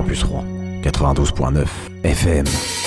Campus 0.00 0.24
Rouen, 0.24 0.46
92.9 0.82 1.68
FM. 2.02 2.79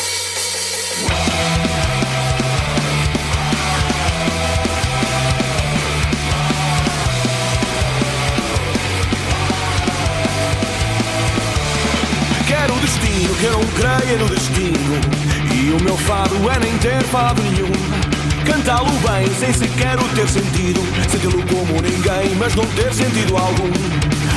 Sem 19.44 19.54
sequer 19.54 20.00
o 20.00 20.08
ter 20.16 20.30
sentido. 20.30 20.80
Senti-lo 21.10 21.44
como 21.48 21.82
ninguém, 21.82 22.36
mas 22.40 22.56
não 22.56 22.66
ter 22.78 22.94
sentido 22.94 23.36
algum. 23.36 23.72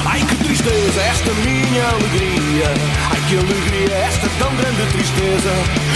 Ai 0.04 0.20
que 0.20 0.36
tristeza, 0.42 1.00
esta 1.00 1.32
minha 1.46 1.84
alegria. 1.86 2.66
Ai 3.10 3.20
que 3.28 3.36
alegria, 3.38 3.94
esta 4.08 4.28
tão 4.38 4.50
grande 4.56 4.82
tristeza. 4.90 5.52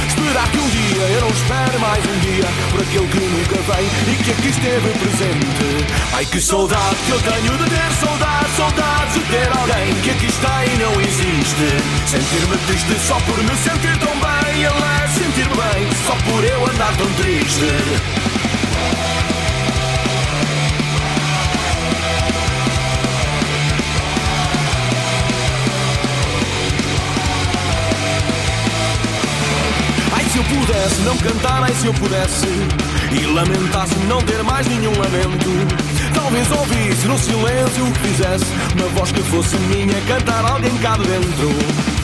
Esperar 0.06 0.48
que 0.50 0.58
um 0.58 0.68
dia 0.68 1.02
eu 1.02 1.20
não 1.22 1.30
espere 1.30 1.78
mais 1.78 2.04
um 2.06 2.18
dia 2.20 2.46
por 2.70 2.80
aquele 2.82 3.08
que 3.08 3.18
nunca 3.18 3.58
vem 3.72 3.86
e 4.12 4.22
que 4.22 4.30
aqui 4.30 4.48
esteve 4.48 4.88
presente. 4.98 5.86
Ai 6.14 6.24
que 6.26 6.40
saudade 6.40 6.96
que 7.06 7.10
eu 7.10 7.20
tenho 7.20 7.58
de 7.58 7.64
ter 7.70 7.90
saudade, 7.98 8.46
saudades 8.56 9.14
de 9.14 9.20
ter 9.26 9.48
alguém 9.58 9.94
que 10.02 10.10
aqui 10.10 10.26
está 10.26 10.66
e 10.66 10.76
não 10.78 11.00
existe. 11.00 11.66
Sentir-me 12.06 12.56
triste 12.68 12.94
só 13.08 13.18
por 13.26 13.38
me 13.38 13.56
sentir 13.56 13.96
tão 13.98 14.14
bem, 14.22 14.66
aliás, 14.66 15.10
sentir-me 15.10 15.56
bem 15.56 15.88
só 16.06 16.14
por 16.30 16.44
eu 16.44 16.66
andar 16.70 16.94
tão 16.96 17.10
triste. 17.14 18.29
Pudesse 30.70 31.00
não 31.02 31.16
cantar, 31.16 31.62
ai 31.64 31.72
se 31.74 31.86
eu 31.86 31.94
pudesse 31.94 32.46
E 33.10 33.26
lamentasse 33.26 33.98
não 34.06 34.22
ter 34.22 34.42
mais 34.44 34.66
nenhum 34.68 34.92
lamento 34.92 35.79
Talvez 36.30 36.52
ouvisse 36.52 37.08
no 37.08 37.18
silêncio 37.18 37.84
o 37.84 37.90
que 37.90 38.00
fizesse 38.06 38.44
Uma 38.78 38.86
voz 38.90 39.10
que 39.10 39.20
fosse 39.20 39.56
minha 39.66 40.00
cantar 40.02 40.44
alguém 40.44 40.70
cá 40.78 40.96
de 40.96 41.02
dentro. 41.02 41.50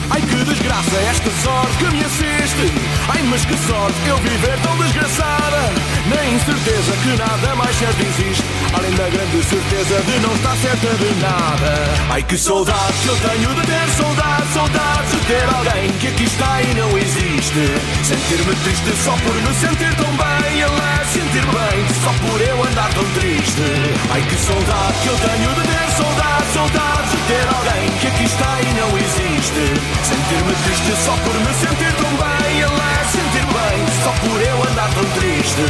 Ai 0.09 0.21
que 0.21 0.35
desgraça 0.43 0.97
esta 1.09 1.31
sorte 1.43 1.77
que 1.77 1.85
me 1.85 2.03
assiste. 2.03 2.73
Ai 3.07 3.23
mas 3.23 3.45
que 3.45 3.55
sorte 3.55 3.95
eu 4.05 4.17
viver 4.17 4.59
tão 4.63 4.77
desgraçada. 4.79 5.71
Na 6.11 6.25
incerteza 6.25 6.91
que 7.03 7.17
nada 7.17 7.55
mais 7.55 7.75
certo 7.77 8.01
existe 8.01 8.43
Além 8.73 8.91
da 8.95 9.07
grande 9.07 9.43
certeza 9.43 10.01
de 10.01 10.19
não 10.19 10.35
estar 10.35 10.55
certa 10.57 10.87
de 10.87 11.21
nada. 11.21 11.73
Ai 12.09 12.23
que 12.23 12.37
saudade 12.37 12.93
que 13.03 13.07
eu 13.07 13.15
tenho 13.15 13.55
de 13.55 13.61
ter 13.61 13.87
saudade 13.95 14.53
Saudades 14.53 15.11
de 15.11 15.17
ter 15.25 15.55
alguém 15.55 15.91
que 15.99 16.07
aqui 16.07 16.23
está 16.25 16.61
e 16.63 16.73
não 16.73 16.97
existe. 16.97 17.63
Sentir-me 18.03 18.55
triste 18.57 18.91
só 19.05 19.11
por 19.11 19.35
me 19.35 19.53
sentir 19.55 19.95
tão 19.95 20.11
bem 20.17 20.59
Ela 20.59 20.96
sentir-me 21.07 21.51
bem 21.51 21.87
só 22.03 22.11
por 22.25 22.41
eu 22.41 22.63
andar 22.63 22.89
tão 22.93 23.03
triste. 23.13 23.63
Ai 24.11 24.21
que 24.21 24.35
saudade 24.35 24.97
que 25.01 25.07
eu 25.07 25.17
tenho 25.17 25.49
de 25.55 25.61
ter 25.67 25.87
saudade 25.95 26.47
Saudades 26.53 27.11
de 27.11 27.17
ter 27.27 27.47
alguém 27.47 27.89
que 27.99 28.07
aqui 28.07 28.23
está 28.23 28.61
e 28.61 28.73
não 28.79 28.97
existe. 28.97 29.63
Sentir-me 30.03 30.53
triste 30.63 30.93
só 31.05 31.13
por 31.23 31.33
me 31.33 31.53
sentir 31.53 31.93
tão 31.95 32.11
bem 32.11 32.61
Ela 32.61 32.87
sentir-me 33.11 33.53
bem 33.53 33.77
só 34.03 34.11
por 34.21 34.41
eu 34.41 34.57
andar 34.71 34.89
tão 34.93 35.05
triste. 35.19 35.67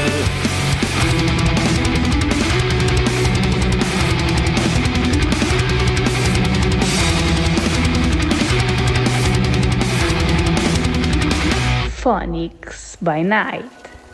Phonics 12.02 12.98
by 13.02 13.22
Night. 13.24 13.66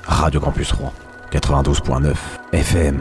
Radio 0.05 0.41
Campus 0.41 0.71
Rouen, 0.71 0.91
92.9 1.41 2.13
FM. 2.51 2.97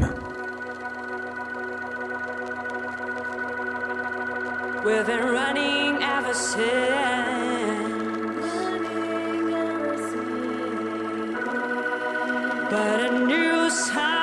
We've 4.85 5.07
been 5.07 5.27
running 5.29 6.03
ever 6.03 6.33
since. 6.33 6.63
But 12.71 13.01
a 13.01 13.19
new 13.27 13.69
sun 13.69 14.23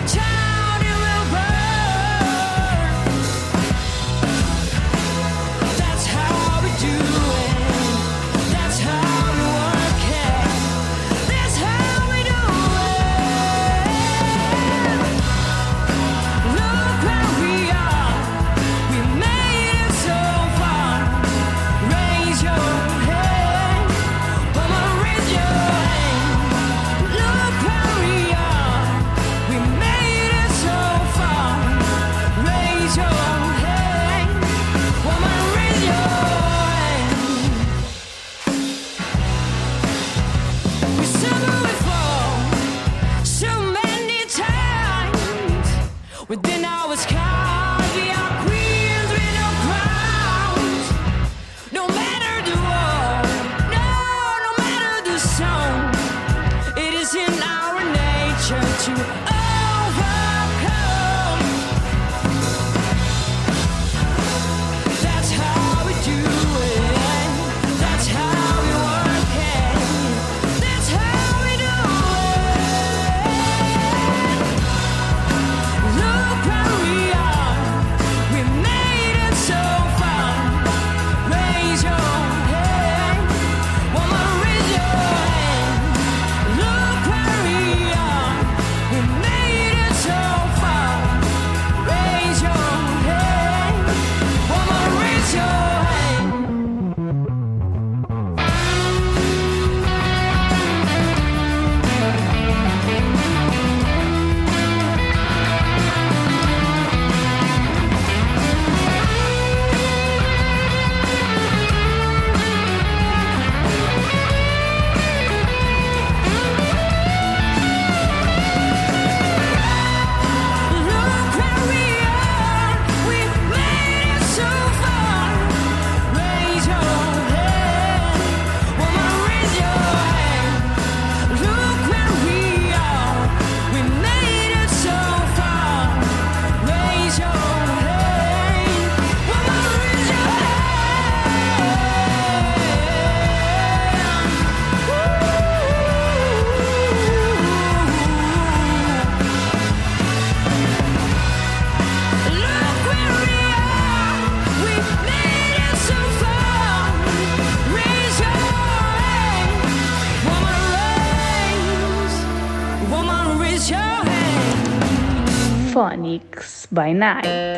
by 166.71 166.93
9. 166.93 167.50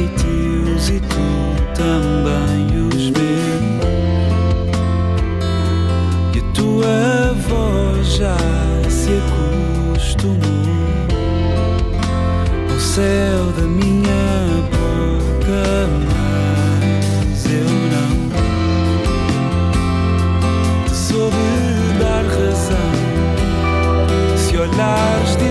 feitios 0.00 0.88
e 0.88 1.00
tu 1.00 1.28
também 1.74 2.88
os 2.88 3.08
vês. 3.10 3.60
E 6.34 6.38
a 6.38 6.42
tua 6.54 7.34
voz 7.48 8.14
já 8.14 8.36
se 8.88 9.10
acostumou. 9.18 10.38
Ao 12.70 12.80
céu 12.80 13.52
da 13.58 13.66
minha 13.66 14.24
boca, 14.70 15.88
mas 16.06 17.44
eu 17.46 17.70
não. 17.92 18.14
Te 20.86 20.96
soube 20.96 21.36
dar 21.98 22.24
razão. 22.24 22.92
Se 24.36 24.56
olhares 24.56 25.36
de 25.36 25.49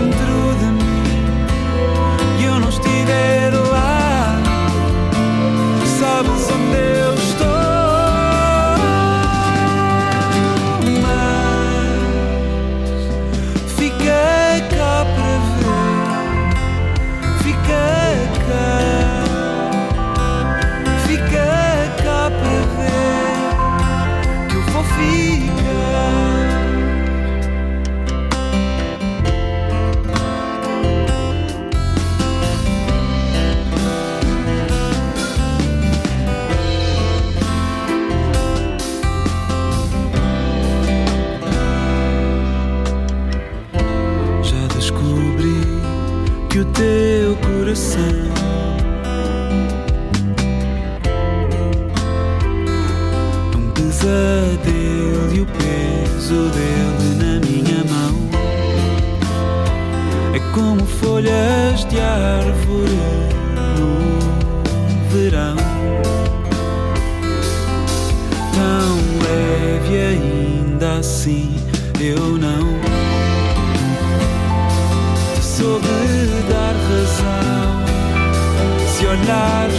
Se 79.30 79.79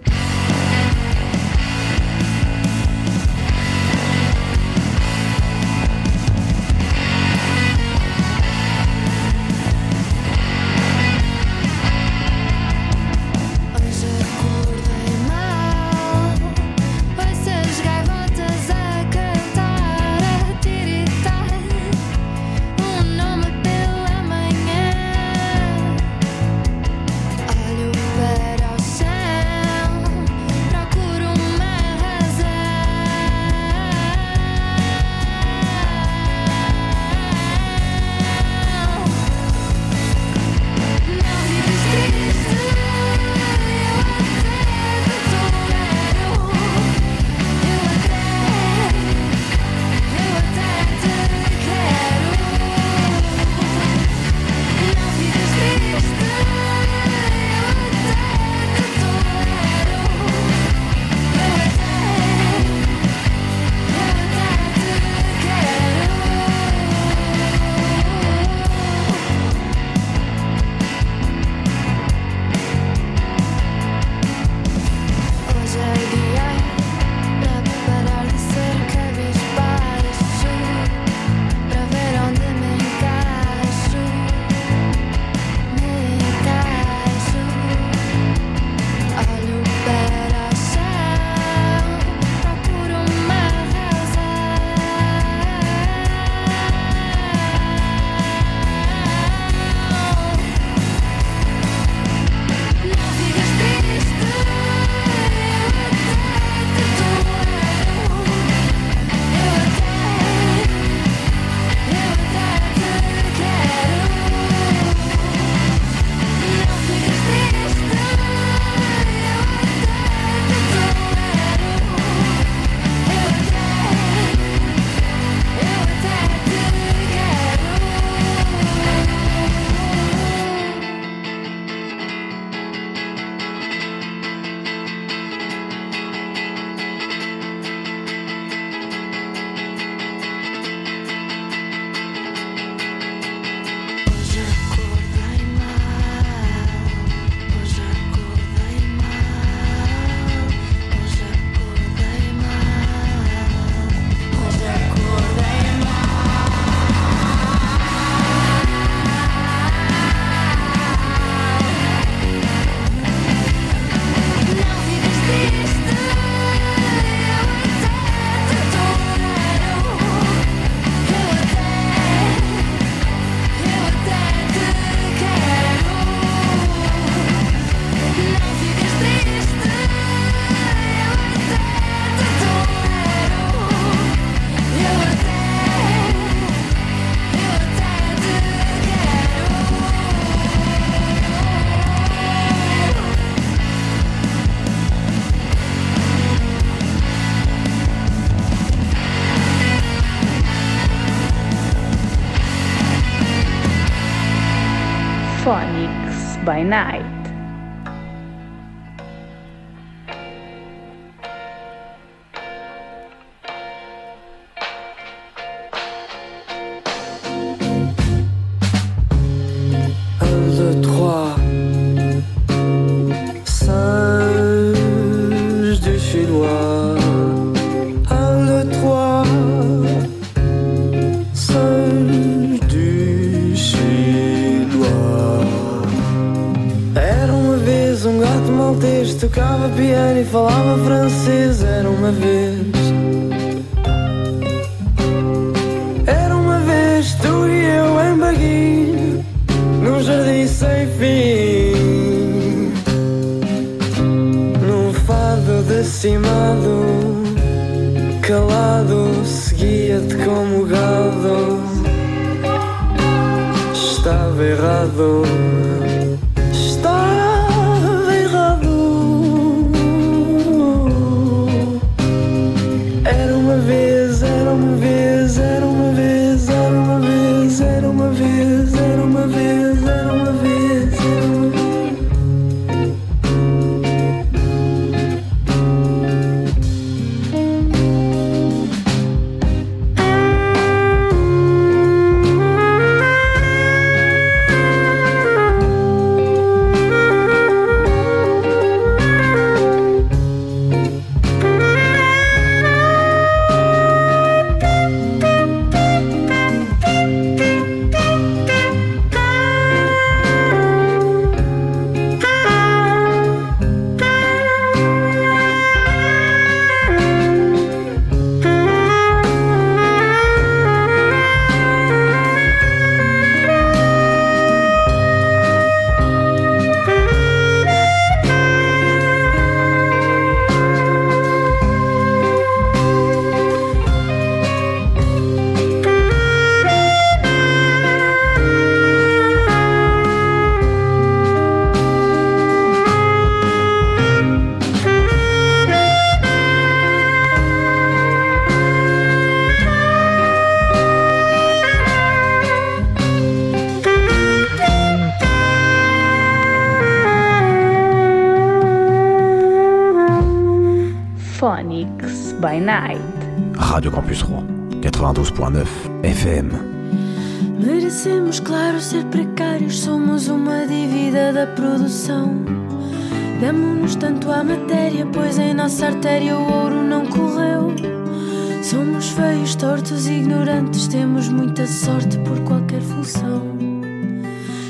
Feios, 379.41 379.55
tortos 379.55 380.07
ignorantes. 380.07 380.87
Temos 380.87 381.27
muita 381.27 381.65
sorte 381.65 382.15
por 382.19 382.39
qualquer 382.41 382.81
função. 382.81 383.41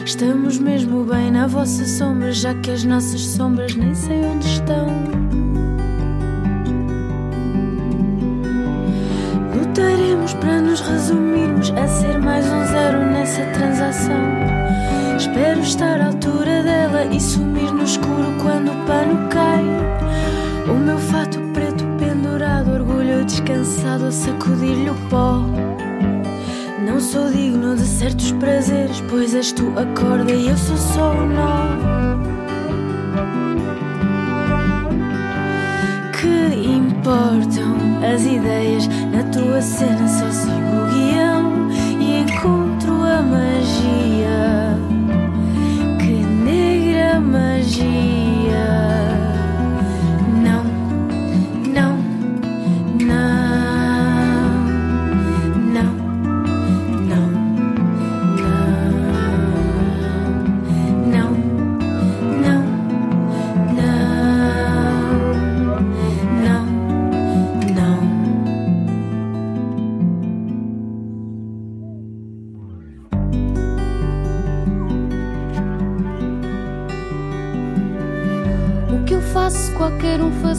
Estamos 0.06 0.58
mesmo 0.60 1.04
bem 1.04 1.30
na 1.30 1.46
vossa 1.46 1.86
sombra, 1.86 2.32
já 2.32 2.54
que 2.54 2.72
as 2.72 2.86
nossas 2.86 3.20
sombras 3.22 3.76
nem 3.76 3.94
sei 3.94 4.24
onde 4.24 4.48
estão. 4.48 4.88
Lutaremos 9.54 10.34
para 10.36 10.62
nos 10.62 10.80
resumirmos 10.80 11.72
a 11.72 11.88
ser 11.88 12.18
mais 12.20 12.46
um 12.46 12.66
zero 12.66 13.06
nessa 13.08 13.44
transação. 13.48 14.22
Espero 15.18 15.60
estar 15.60 16.00
à 16.00 16.08
altura 16.08 16.64
dela 16.64 17.06
e 17.14 17.20
sumir 17.20 17.74
no 17.74 17.84
escuro 17.84 18.34
quando 18.42 18.72
o 18.72 18.86
pano 18.86 19.28
cai. 19.30 19.66
O 20.70 20.80
meu 20.80 20.98
fato 20.98 21.31
descansado 23.42 24.06
a 24.06 24.12
sacudir-lhe 24.12 24.90
o 24.90 24.96
pó. 25.10 25.44
Não 26.86 27.00
sou 27.00 27.32
digno 27.32 27.76
de 27.76 27.86
certos 27.86 28.32
prazeres, 28.34 29.02
pois 29.10 29.34
és 29.34 29.52
tu 29.52 29.74
a 29.78 29.86
corda 30.00 30.32
e 30.32 30.48
eu 30.48 30.58
sou 30.58 30.78
só 30.78 31.12
o 31.12 31.26
nó. 31.26 31.78
Que 36.14 36.68
importam 36.68 37.76
as 38.14 38.24
ideias 38.26 38.88
na 39.12 39.24
tua 39.32 39.62
cena? 39.62 40.08
Só 40.08 40.30
sigo 40.32 40.61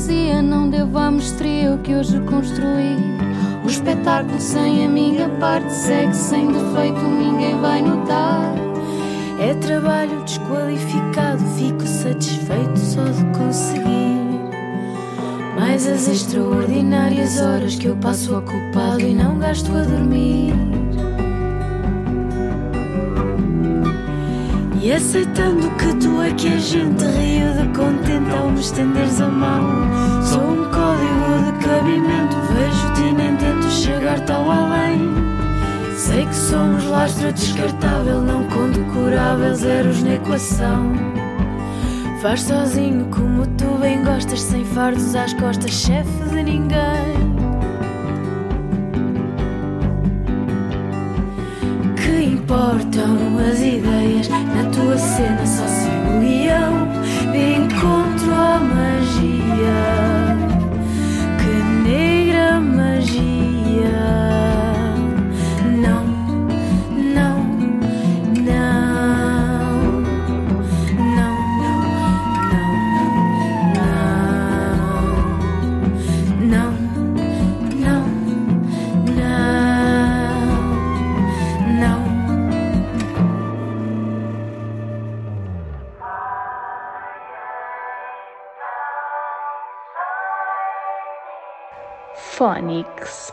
fazia, 0.02 0.42
não 0.42 0.68
devo 0.68 0.98
à 0.98 1.10
mestria 1.12 1.74
o 1.74 1.78
que 1.78 1.94
hoje 1.94 2.18
construí. 2.22 2.96
O 3.64 3.68
espetáculo 3.68 4.40
sem 4.40 4.84
a 4.84 4.88
minha 4.88 5.28
parte 5.28 5.72
segue 5.72 6.14
sem 6.14 6.48
defeito, 6.48 7.00
ninguém 7.00 7.56
vai 7.60 7.80
notar. 7.82 8.52
É 9.38 9.54
trabalho 9.54 10.20
desqualificado, 10.24 11.44
fico 11.56 11.86
satisfeito 11.86 12.78
só 12.78 13.04
de 13.04 13.38
conseguir. 13.38 14.22
Mais 15.56 15.86
as 15.86 16.08
extraordinárias 16.08 17.40
horas 17.40 17.76
que 17.76 17.86
eu 17.86 17.96
passo 17.96 18.36
ocupado 18.36 19.02
e 19.02 19.14
não 19.14 19.38
gasto 19.38 19.70
a 19.70 19.84
dormir. 19.84 20.52
E 24.82 24.90
aceitando 24.90 25.70
que 25.76 25.94
tu 25.94 26.20
é 26.20 26.32
que 26.32 26.48
a 26.48 26.58
gente 26.58 27.04
rio 27.04 27.52
de 27.52 27.68
contente 27.78 28.34
ao 28.36 28.50
me 28.50 28.58
estenderes 28.58 29.20
a 29.20 29.28
mão. 29.28 29.91
Sei 36.12 36.26
que 36.26 36.36
somos 36.36 36.84
lastro 36.84 37.32
descartável, 37.32 38.20
não 38.20 38.44
condecorável, 38.48 39.54
zeros 39.54 40.02
na 40.02 40.16
equação. 40.16 40.92
Faz 42.20 42.42
sozinho 42.42 43.06
como 43.06 43.46
tu 43.56 43.78
bem 43.80 44.04
gostas, 44.04 44.42
sem 44.42 44.62
fardos 44.62 45.16
às 45.16 45.32
costas, 45.32 45.70
chefe 45.70 46.24
de 46.28 46.42
ninguém. 46.42 47.16
Que 51.96 52.24
importam 52.24 53.38
as 53.50 53.58
ideias 53.60 54.28
na 54.28 54.68
tua 54.70 54.98
cena, 54.98 55.46
só 55.46 55.66
sigo 55.66 56.18
o 56.18 56.20
guião 56.20 56.88
de 57.32 57.54
encontro 57.54 58.34
à 58.34 58.60
magia. 58.60 60.01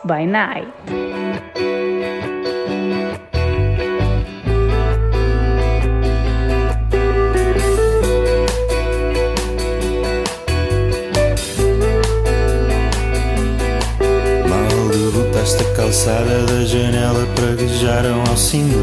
By 0.04 0.24
Night. 0.24 0.66
Mal 14.48 14.88
derrotaste 14.90 15.62
a 15.62 15.76
calçada 15.76 16.44
da 16.46 16.64
janela 16.64 17.26
praguejaram 17.34 18.22
ao 18.28 18.36
single 18.36 18.80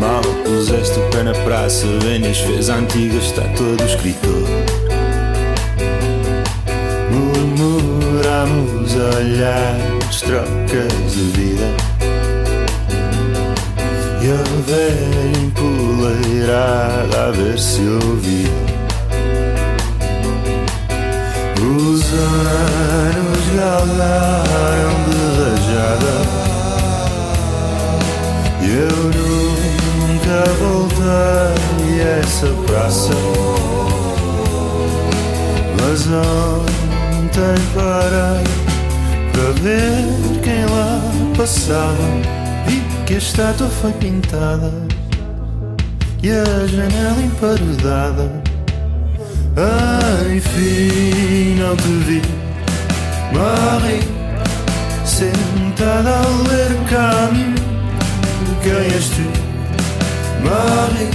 Mal 0.00 0.22
puseste 0.44 0.98
o 0.98 1.10
pé 1.10 1.22
na 1.22 1.32
praça 1.44 1.86
Vénias 2.02 2.38
fez 2.38 2.70
a 2.70 2.76
antiga 2.76 3.16
estátua 3.16 3.76
do 3.76 3.84
escritor 3.84 4.91
Murmuramos 8.92 8.94
olhares, 8.94 10.20
trocas 10.20 11.12
de 11.12 11.22
vida. 11.32 11.68
E 14.20 14.24
a 14.30 14.42
velha 14.66 15.24
empoleirada 15.42 17.28
a 17.28 17.30
ver 17.30 17.58
se 17.58 17.80
ouvia. 17.80 18.48
Os 21.58 22.02
anos 22.12 23.44
galgaram 23.56 24.96
de 25.08 25.20
rajada. 25.40 26.16
E 28.60 28.64
eu 28.70 29.00
nunca 30.00 30.38
voltei 30.60 32.02
a 32.02 32.04
essa 32.20 32.48
praça. 32.66 33.14
Mas 35.80 36.00
ontem 36.06 37.58
parei 37.74 38.61
ver 39.50 40.40
quem 40.42 40.64
lá 40.66 41.00
passava 41.36 41.96
Vi 42.66 42.82
que 43.06 43.14
a 43.14 43.18
estátua 43.18 43.68
foi 43.68 43.92
pintada 43.92 44.72
E 46.22 46.30
a 46.30 46.66
janela 46.66 47.20
emparedada 47.22 48.42
enfim 50.34 51.56
não 51.56 51.76
te 51.76 51.88
vi 52.06 52.22
Marie 53.32 54.00
Sentada 55.04 56.10
a 56.10 56.22
ler 56.48 56.76
caminho 56.88 57.54
Quem 58.62 58.72
és 58.72 59.08
tu? 59.10 59.22
Marie 60.42 61.10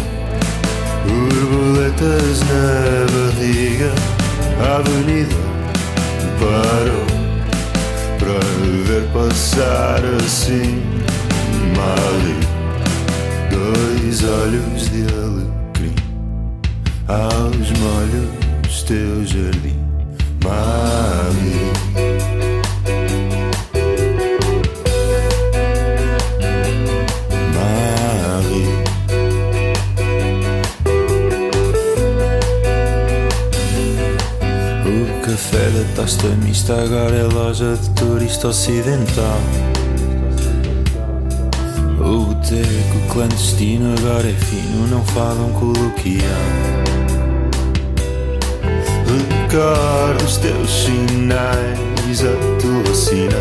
Borboletas 1.08 2.42
na 2.42 3.06
barriga 3.12 3.92
A 4.62 4.78
avenida 4.78 5.36
parou 6.40 7.17
Para 8.28 8.40
ver 8.84 9.08
passar 9.13 10.02
assim 10.26 10.84
Marie 11.78 12.44
Dois 13.50 14.22
olhos 14.24 14.90
de 14.90 15.04
alegria 15.13 15.96
aos 17.08 17.72
molhos 17.80 18.48
teu 18.88 19.26
jardim, 19.26 19.76
Maria. 20.42 22.37
O 35.48 35.50
café 35.50 35.70
da 35.70 35.96
tosta 35.96 36.28
mista 36.44 36.74
agora 36.74 37.16
é 37.16 37.24
loja 37.24 37.78
de 37.78 37.90
turista 37.92 38.50
ocidental. 38.50 39.40
O 42.02 42.26
boteco 42.26 43.14
clandestino 43.14 43.96
agora 43.98 44.28
é 44.28 44.34
fino, 44.34 44.88
não 44.88 45.06
falam 45.06 45.50
coloquial. 45.54 46.28
Recordo 49.08 50.26
os 50.26 50.36
teus 50.36 50.70
sinais, 50.70 52.24
a 52.24 52.36
tua 52.62 52.94
sina. 52.94 53.38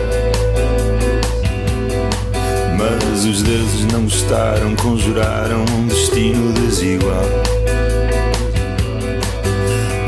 Mas 2.79 3.25
os 3.25 3.43
deuses 3.43 3.85
não 3.93 4.03
gostaram, 4.05 4.77
conjuraram 4.77 5.65
um 5.77 5.89
destino 5.89 6.53
desigual. 6.53 7.25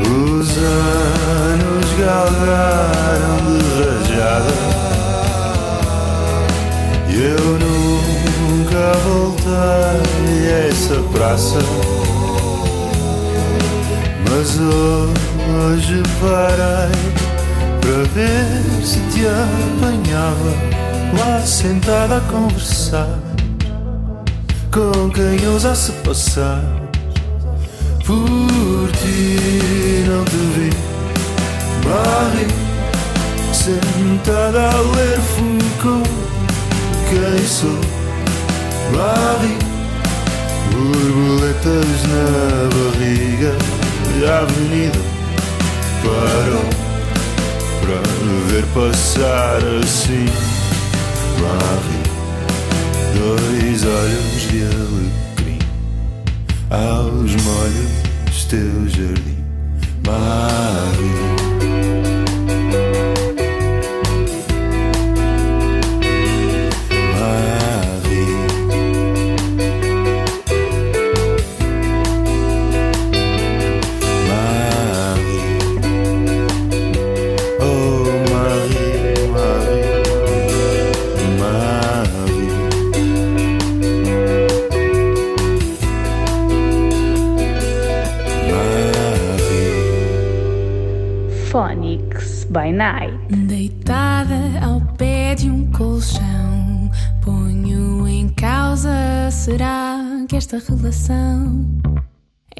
Os 0.01 0.47
anos 2.01 2.39
galgaram 2.45 3.37
de 3.45 3.59
rajada. 3.83 4.53
E 7.09 7.15
eu 7.15 7.45
nunca 7.59 8.85
voltei 9.05 10.53
a 10.53 10.67
essa 10.67 10.95
praça. 11.11 11.59
Mas 14.29 14.57
hoje 14.59 16.03
parei 16.21 17.09
para 17.81 18.03
ver 18.13 18.85
se 18.85 18.99
te 19.11 19.25
apanhava 19.25 20.53
lá 21.17 21.41
sentada 21.41 22.17
a 22.17 22.21
conversar 22.21 23.19
com 24.71 25.09
quem 25.09 25.47
ousasse 25.47 25.91
passar 26.03 26.61
por 28.05 28.91
ti. 28.91 30.05
Não 30.07 30.25
te 30.25 30.37
vi, 30.55 30.69
Marie, 31.89 32.47
sentada 33.51 34.69
a 34.69 34.79
ler 34.79 35.19
Foucault. 35.19 36.07
Quem 37.09 37.47
sou, 37.47 37.79
Marie? 38.93 39.57
Borboletas 40.71 42.03
na 42.07 42.69
barriga. 42.75 43.55
E 44.15 44.25
a 44.25 44.39
avenida 44.39 44.99
parou 46.03 46.69
para 47.81 48.01
ver 48.51 48.65
passar 48.73 49.57
assim. 49.81 50.27
Marie 51.41 52.09
Dois 53.15 53.83
olhos 53.83 54.41
de 54.49 54.63
alecrim. 54.63 55.59
Aos 56.69 57.35
molhos 57.43 58.45
teu 58.49 58.87
jardim. 58.87 59.43
Marie 60.05 61.38
by 92.49 92.71
Night. 92.71 93.13
Deitada 93.47 94.35
ao 94.61 94.81
pé 94.97 95.35
de 95.35 95.49
um 95.49 95.71
colchão, 95.71 96.89
ponho 97.23 98.07
em 98.07 98.29
causa: 98.29 98.89
será 99.31 99.99
que 100.27 100.35
esta 100.35 100.59
relação 100.59 101.65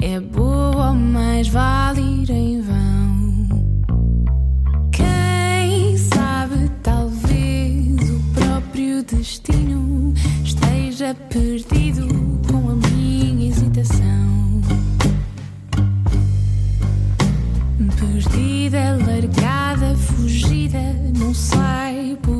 é 0.00 0.18
boa 0.20 0.90
ou 0.90 0.94
mais 0.94 1.48
vale? 1.48 1.99
you 22.10 22.39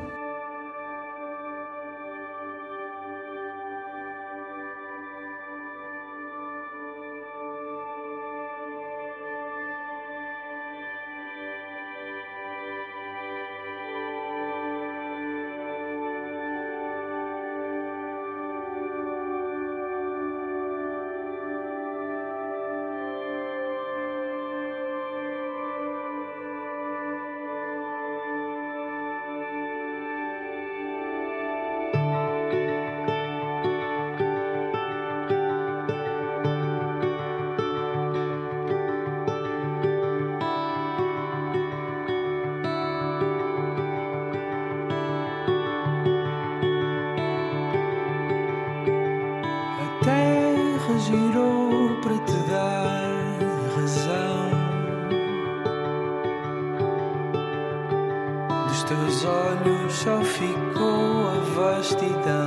partita 62.01 62.40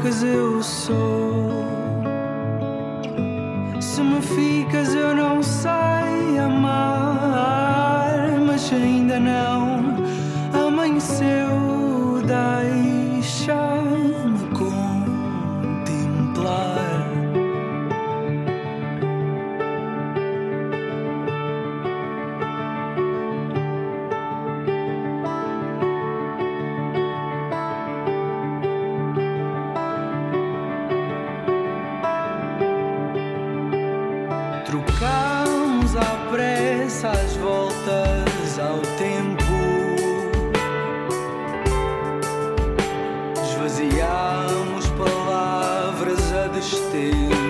que 0.00 0.26
eu 0.26 0.62
sou. 0.62 1.49
olhos. 46.60 47.49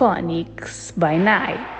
Phonics 0.00 0.98
by 0.98 1.18
Night. 1.18 1.79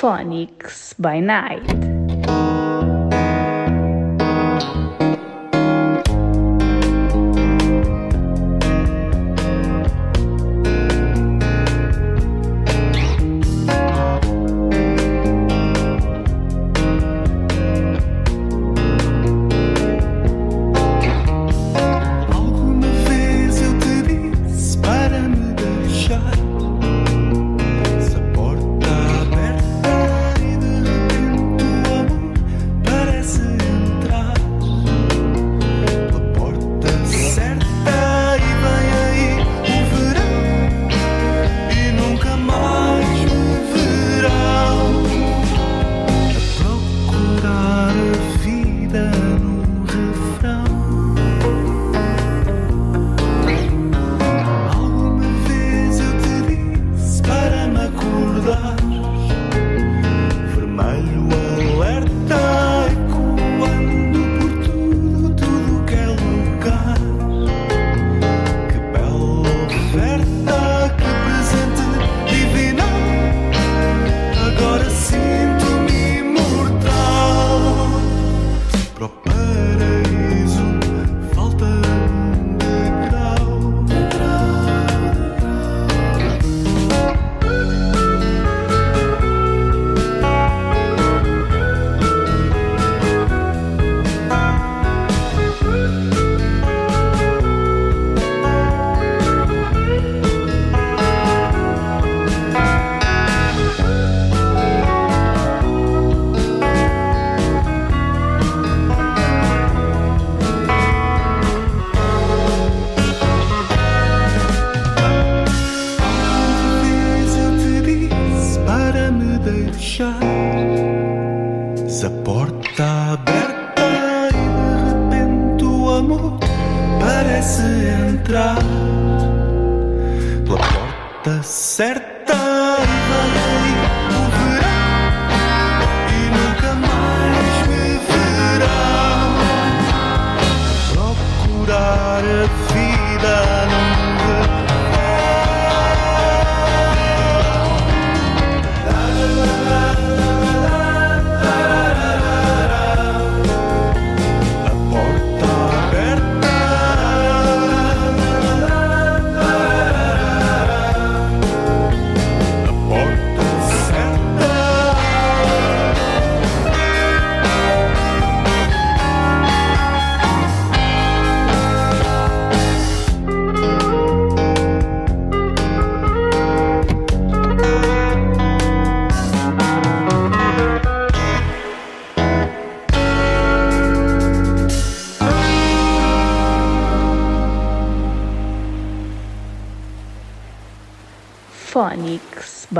Phonics 0.00 0.94
by 0.98 1.20
Night. 1.20 1.89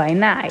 By 0.01 0.13
Night. 0.13 0.50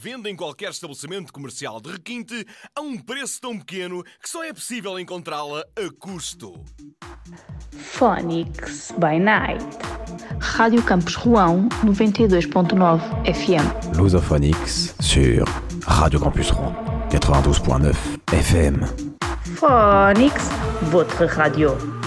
Venda 0.00 0.30
em 0.30 0.34
qualquer 0.34 0.70
estabelecimento 0.70 1.30
comercial 1.30 1.78
de 1.78 1.90
requinte 1.90 2.46
a 2.74 2.80
um 2.80 2.96
preço 2.96 3.38
tão 3.38 3.58
pequeno 3.58 4.02
que 4.02 4.30
só 4.30 4.42
é 4.42 4.50
possível 4.50 4.98
encontrá-la 4.98 5.60
a 5.76 5.92
custo. 5.98 6.54
Phonics 7.76 8.92
by 8.92 9.18
Night. 9.18 9.62
Rádio 10.40 10.82
Campus 10.82 11.16
Rouen 11.16 11.68
92.9 11.84 12.98
FM. 13.26 13.98
Lusophonix 13.98 14.94
sur 15.00 15.44
Radio 15.86 16.18
Campus 16.18 16.48
Rouen 16.48 16.74
92.9 17.10 17.94
FM. 18.32 18.84
Phonics, 19.56 20.48
votre 20.90 21.26
radio. 21.26 21.99